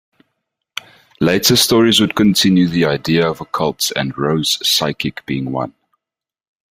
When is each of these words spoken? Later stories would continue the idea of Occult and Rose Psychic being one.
Later 1.19 1.55
stories 1.55 2.01
would 2.01 2.15
continue 2.15 2.67
the 2.67 2.85
idea 2.85 3.29
of 3.29 3.39
Occult 3.39 3.91
and 3.95 4.17
Rose 4.17 4.57
Psychic 4.67 5.23
being 5.27 5.51
one. 5.51 5.75